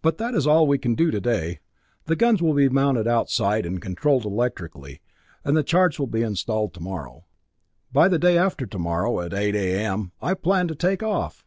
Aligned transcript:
"But 0.00 0.16
that 0.16 0.34
is 0.34 0.46
all 0.46 0.66
we 0.66 0.78
can 0.78 0.94
do 0.94 1.10
today. 1.10 1.60
The 2.06 2.16
guns 2.16 2.40
will 2.40 2.54
be 2.54 2.70
mounted 2.70 3.06
outside, 3.06 3.66
and 3.66 3.78
controlled 3.78 4.24
electrically, 4.24 5.02
and 5.44 5.54
the 5.54 5.62
charts 5.62 5.98
will 5.98 6.06
be 6.06 6.22
installed 6.22 6.72
tomorrow. 6.72 7.26
By 7.92 8.08
the 8.08 8.18
day 8.18 8.38
after 8.38 8.64
tomorrow 8.64 9.20
at 9.20 9.34
eight 9.34 9.54
A.M. 9.54 10.12
I 10.22 10.32
plan 10.32 10.66
to 10.68 10.74
take 10.74 11.02
off!" 11.02 11.44